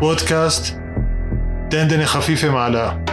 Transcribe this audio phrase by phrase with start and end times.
[0.00, 0.76] بودكاست
[1.72, 3.04] دندنة خفيفة مع لا.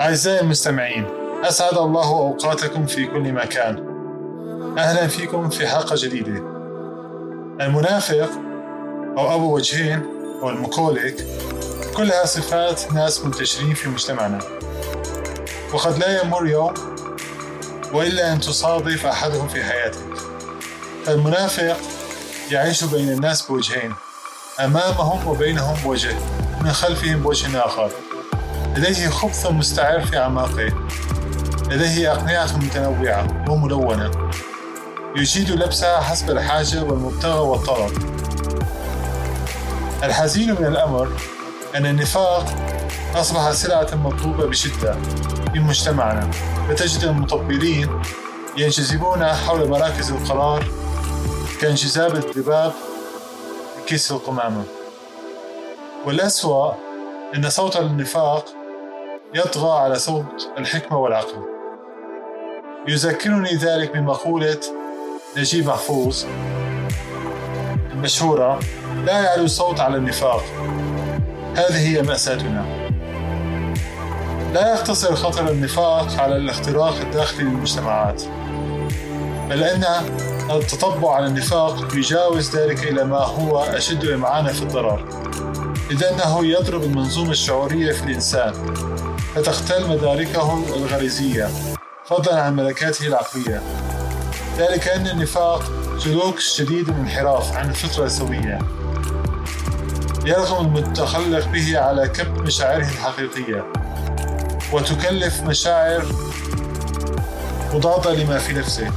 [0.00, 1.04] أعزائي المستمعين
[1.44, 3.84] أسعد الله أوقاتكم في كل مكان.
[4.78, 6.42] أهلا فيكم في حلقة جديدة.
[7.60, 8.30] المنافق
[9.18, 10.02] أو أبو وجهين
[10.42, 11.26] أو المكولك
[12.00, 14.38] كلها صفات ناس منتشرين في مجتمعنا.
[15.72, 16.74] وقد لا يمر يوم
[17.92, 20.14] وإلا أن تصادف أحدهم في حياتك.
[21.06, 21.76] فالمنافق
[22.50, 23.94] يعيش بين الناس بوجهين
[24.60, 26.16] أمامهم وبينهم وجه
[26.60, 27.90] من خلفهم بوجه آخر.
[28.76, 30.72] لديه خبث مستعر في أعماقه.
[31.70, 34.30] لديه أقنعة متنوعة وملونة.
[35.16, 38.20] يجيد لبسها حسب الحاجة والمبتغى والطلب.
[40.02, 41.08] الحزين من الأمر
[41.74, 42.46] أن النفاق
[43.14, 44.96] أصبح سلعة مطلوبة بشدة
[45.52, 46.30] في مجتمعنا
[46.68, 48.02] فتجد المطبلين
[48.56, 50.64] ينجذبون حول مراكز القرار
[51.60, 52.72] كانجذاب الذباب
[53.86, 54.64] كيس القمامة.
[56.06, 56.72] والأسوأ
[57.34, 58.44] أن صوت النفاق
[59.34, 61.44] يطغى على صوت الحكمة والعقل.
[62.88, 64.60] يذكرني ذلك بمقولة
[65.36, 66.24] نجيب محفوظ
[67.92, 68.60] المشهورة
[69.04, 70.44] لا يعلو الصوت على النفاق
[71.56, 72.90] هذه هي مأساتنا.
[74.54, 78.22] لا يقتصر خطر النفاق على الاختراق الداخلي للمجتمعات
[79.50, 79.84] بل أن
[80.50, 85.22] التطبع على النفاق يجاوز ذلك إلى ما هو أشد إمعانا في الضرر
[85.90, 88.52] إذ أنه يضرب المنظومة الشعورية في الإنسان
[89.34, 91.48] فتختل مداركه الغريزية
[92.06, 93.62] فضلا عن ملكاته العقلية.
[94.58, 95.62] ذلك أن النفاق
[95.98, 98.58] سلوك شديد الانحراف عن الفطرة السوية.
[100.24, 103.72] يرغم المتخلق به على كبت مشاعره الحقيقية
[104.72, 106.04] وتكلف مشاعر
[107.74, 108.90] مضادة لما في نفسه.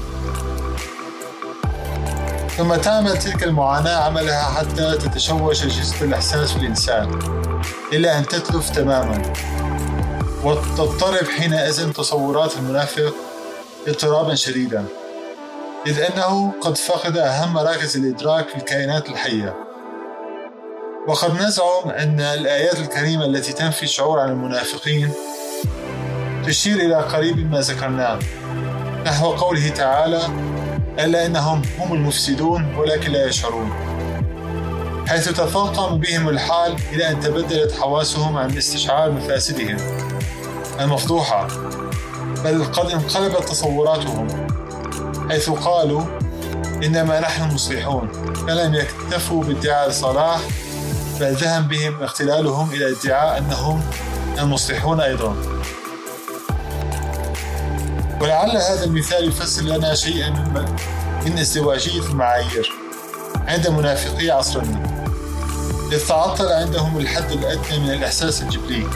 [2.57, 7.19] ثم تعمل تلك المعاناة عملها حتى تتشوش أجهزة الإحساس في الإنسان
[7.93, 9.33] إلى أن تتلف تماما
[10.43, 13.13] وتضطرب حينئذ تصورات المنافق
[13.87, 14.85] اضطرابا شديدا
[15.87, 19.72] إذ أنه قد فقد أهم مراكز الإدراك في الكائنات الحية.
[21.07, 25.11] وقد نزعم أن الآيات الكريمة التي تنفي الشعور عن المنافقين
[26.45, 28.19] تشير إلى قريب ما ذكرناه
[29.05, 30.21] نحو قوله تعالى
[30.99, 33.71] ألا إنهم هم المفسدون ولكن لا يشعرون
[35.07, 39.77] حيث تفاقم بهم الحال إلى أن تبدلت حواسهم عن استشعار مفاسدهم
[40.79, 41.47] المفضوحة
[42.43, 44.47] بل قد انقلبت تصوراتهم
[45.29, 46.01] حيث قالوا
[46.83, 48.07] إنما نحن مصلحون
[48.47, 50.39] فلم يكتفوا بادعاء الصلاح
[51.21, 53.81] ذهب بهم اختلالهم إلى ادعاء أنهم
[54.39, 55.35] المصلحون أيضا.
[58.21, 60.29] ولعل هذا المثال يفسر لنا شيئا
[61.25, 62.73] من ازدواجية المعايير
[63.47, 65.03] عند منافقي عصرنا
[65.91, 68.87] إذ تعطل عندهم الحد الأدنى من الإحساس الجبلي.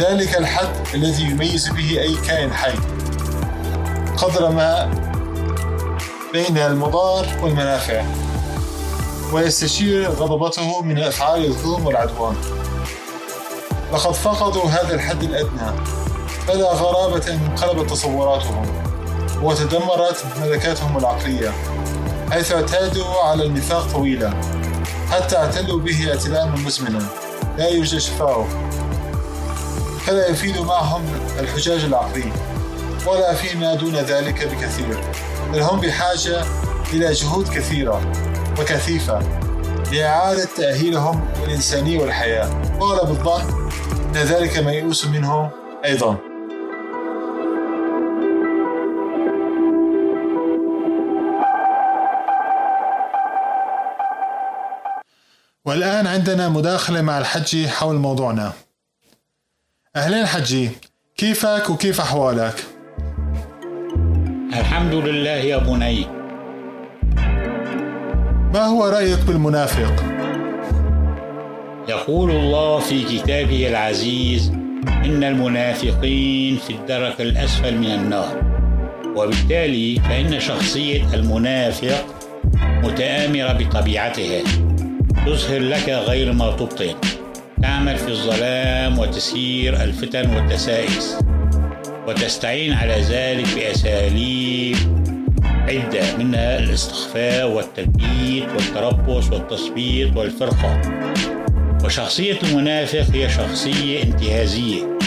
[0.00, 2.74] ذلك الحد الذي يميز به أي كائن حي.
[4.16, 4.90] قدر ما
[6.32, 8.04] بين المضار والمنافع.
[9.32, 12.36] ويستشير غضبته من أفعال الظلم والعدوان.
[13.92, 15.72] لقد فقدوا هذا الحد الأدنى.
[16.46, 18.66] فلا غرابة انقلبت تصوراتهم
[19.42, 21.52] وتدمرت ملكاتهم العقلية
[22.30, 24.34] حيث اعتادوا على النفاق طويلا
[25.10, 27.06] حتى اعتلوا به اعتلالا مزمنا
[27.58, 28.48] لا يرجى شفاؤه
[30.06, 31.02] فلا يفيد معهم
[31.38, 32.32] الحجاج العقلي
[33.06, 35.04] ولا فيما دون ذلك بكثير
[35.52, 36.44] بل هم بحاجة
[36.92, 38.02] إلى جهود كثيرة.
[38.60, 39.18] وكثيفة.
[39.92, 42.78] لإعادة تأهيلهم الإنساني والحياة.
[42.80, 43.70] وأغلب الظن
[44.08, 45.50] أن ذلك ميؤوس منهم
[45.84, 46.16] أيضا.
[55.64, 58.52] والآن عندنا مداخلة مع الحجي حول موضوعنا.
[59.96, 60.70] أهلين حجي
[61.16, 62.64] كيفك وكيف أحوالك؟
[64.52, 66.21] الحمد لله يا بني.
[68.52, 70.04] ما هو رأيك بالمنافق؟
[71.88, 74.52] يقول الله في كتابه العزيز
[75.04, 78.42] إن المنافقين في الدرك الأسفل من النار.
[79.16, 82.04] وبالتالي فإن شخصية المنافق
[82.82, 84.42] متآمرة بطبيعتها.
[85.26, 86.94] تظهر لك غير ما تبطن.
[87.62, 91.18] تعمل في الظلام وتسير الفتن والدسائس
[92.08, 94.76] وتستعين على ذلك بأساليب
[95.68, 100.80] عدة منها الاستخفاء والتثبيت والتربص والتثبيط والفرقة.
[101.84, 104.98] وشخصية المنافق هي شخصية انتهازية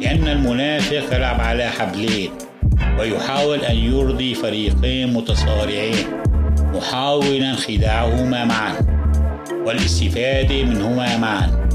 [0.00, 2.30] لأن المنافق يلعب على حبلين
[2.98, 6.06] ويحاول أن يرضي فريقين متصارعين
[6.74, 8.76] محاولا خداعهما معا
[9.66, 11.68] والاستفادة منهما معا.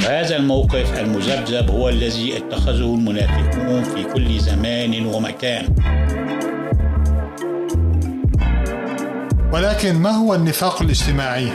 [0.00, 5.74] وهذا الموقف المذبذب هو الذي اتخذه المنافقون في كل زمان ومكان.
[9.52, 11.48] ولكن ما هو النفاق الاجتماعي؟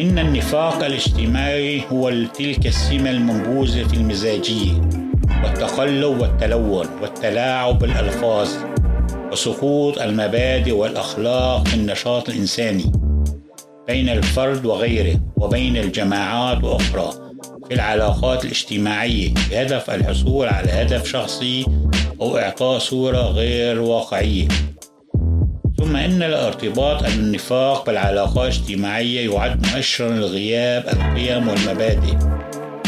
[0.00, 4.80] إن النفاق الاجتماعي هو تلك السمة المنبوذة في المزاجية
[5.44, 8.48] والتقلب والتلون والتلاعب بالألفاظ
[9.32, 12.92] وسقوط المبادئ والأخلاق في النشاط الإنساني
[13.88, 17.10] بين الفرد وغيره وبين الجماعات وأخرى
[17.68, 21.66] في العلاقات الاجتماعية بهدف الحصول على هدف شخصي
[22.20, 24.48] أو إعطاء صورة غير واقعية
[25.88, 32.14] ثم إن الارتباط النفاق بالعلاقات الاجتماعية يعد مؤشرا لغياب القيم والمبادئ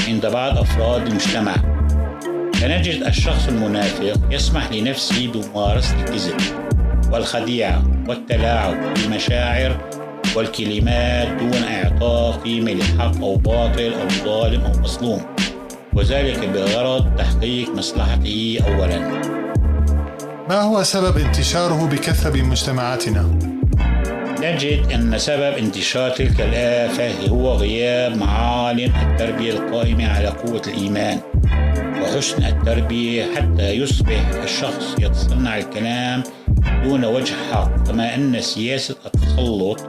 [0.08, 1.54] عند بعض أفراد المجتمع.
[2.54, 6.40] فنجد الشخص المنافق يسمح لنفسه بممارسة الكذب
[7.12, 9.80] والخديعة والتلاعب بالمشاعر
[10.36, 15.22] والكلمات دون إعطاء قيمة لحق أو باطل أو ظالم أو مظلوم
[15.92, 19.39] وذلك بغرض تحقيق مصلحته أولاً.
[20.50, 23.38] ما هو سبب انتشاره بكثرة بمجتمعاتنا؟
[24.40, 31.20] نجد أن سبب انتشار تلك الآفة هو غياب معالم التربية القائمة على قوة الإيمان
[32.02, 36.22] وحسن التربية حتى يصبح الشخص يتصنع الكلام
[36.84, 39.80] دون وجه حق كما أن سياسة التسلط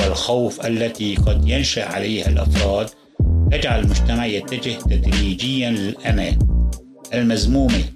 [0.00, 2.90] والخوف التي قد ينشأ عليها الأفراد
[3.52, 6.38] تجعل المجتمع يتجه تدريجيا للأنا
[7.14, 7.95] المذمومة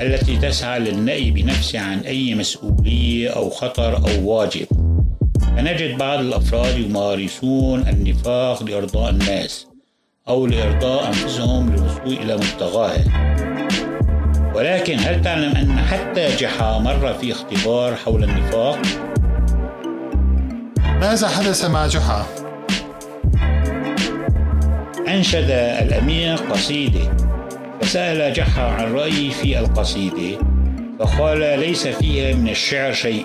[0.00, 4.66] التي تسعى للنأي بنفسه عن أي مسؤولية أو خطر أو واجب
[5.56, 9.66] فنجد بعض الأفراد يمارسون النفاق لإرضاء الناس
[10.28, 13.04] أو لإرضاء أنفسهم للوصول إلى مبتغاه
[14.54, 18.78] ولكن هل تعلم أن حتى جحا مر في اختبار حول النفاق؟
[21.00, 22.26] ماذا حدث مع جحا؟
[25.08, 27.29] أنشد الأمير قصيدة
[27.80, 30.38] فسأل جحا عن رأيه في القصيدة
[31.00, 33.24] فقال ليس فيها من الشعر شيء.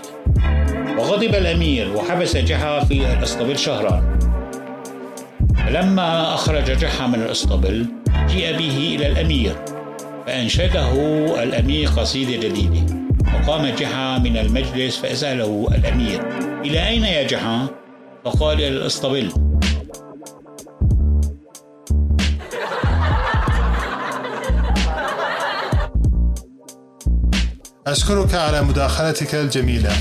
[0.98, 4.18] وغضب الأمير وحبس جحا في الأسطبل شهرا
[5.66, 7.86] فلما أخرج جحا من الأسطبل
[8.30, 9.56] جيء به إلى الأمير
[10.28, 10.92] فأنشده
[11.44, 12.96] الأمير قصيدة جديدة
[13.34, 16.22] فقام جحا من المجلس فأسأله الأمير
[16.66, 17.68] إلى أين يا جحا؟
[18.26, 19.30] فقال إلى الأسطبل.
[27.96, 29.92] أشكرك على مداخلتك الجميلة.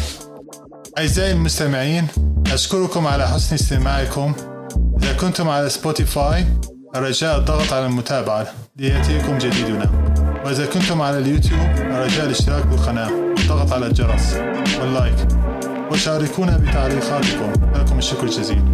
[0.98, 2.06] أعزائي المستمعين
[2.52, 4.34] أشكركم على حسن استماعكم.
[5.02, 6.46] إذا كنتم على سبوتيفاي
[6.96, 8.46] رجاء الضغط على المتابعة
[8.76, 9.90] ليأتيكم جديدنا.
[10.44, 13.10] وإذا كنتم على اليوتيوب رجاء الاشتراك بالقناة.
[13.10, 14.34] والضغط على الجرس
[14.80, 15.28] واللايك.
[15.90, 17.52] وشاركونا بتعليقاتكم.
[17.74, 18.73] لكم الشكر الجزيل.